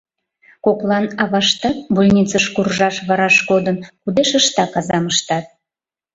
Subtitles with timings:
[0.65, 5.45] Коклан аваштат, больницыш куржаш вараш кодын, кудешыштак азам ыштат.